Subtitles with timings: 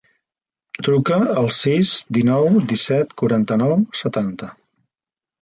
[0.87, 4.51] Truca al sis, dinou, disset, quaranta-nou, setanta.